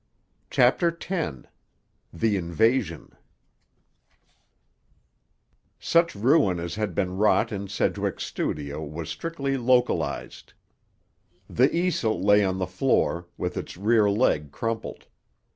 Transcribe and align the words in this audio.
CHAPTER 0.49 0.87
X—THE 0.99 2.35
INVASION 2.35 3.11
Such 5.79 6.15
ruin 6.15 6.59
as 6.59 6.73
had 6.73 6.95
been 6.95 7.17
wrought 7.17 7.51
in 7.51 7.67
Sedgwick's 7.67 8.23
studio 8.23 8.83
was 8.83 9.09
strictly 9.09 9.57
localized. 9.57 10.53
The 11.47 11.71
easel 11.75 12.19
lay 12.19 12.43
on 12.43 12.57
the 12.57 12.65
floor, 12.65 13.27
with 13.37 13.55
its 13.55 13.77
rear 13.77 14.09
leg 14.09 14.51
crumpled. 14.51 15.05